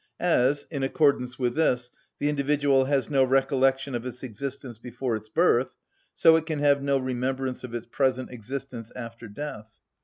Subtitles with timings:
[0.19, 5.29] As, in accordance with this, the individual has no recollection of its existence before its
[5.29, 5.75] birth,
[6.15, 9.73] so it can have no remembrance of its present existence after death.